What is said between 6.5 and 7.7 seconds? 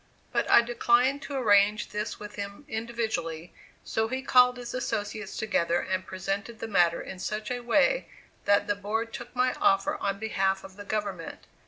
the matter in such a